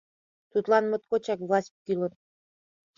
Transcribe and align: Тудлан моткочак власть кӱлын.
Тудлан 0.51 0.83
моткочак 0.87 1.39
власть 1.47 1.75
кӱлын. 1.85 2.13